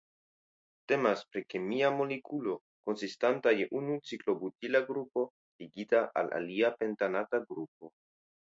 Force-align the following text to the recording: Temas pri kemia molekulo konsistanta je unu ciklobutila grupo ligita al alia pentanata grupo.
Temas 0.91 1.19
pri 1.33 1.41
kemia 1.53 1.91
molekulo 1.97 2.55
konsistanta 2.91 3.53
je 3.59 3.69
unu 3.81 3.99
ciklobutila 4.13 4.81
grupo 4.91 5.27
ligita 5.65 6.03
al 6.23 6.35
alia 6.41 6.77
pentanata 6.83 7.47
grupo. 7.55 7.97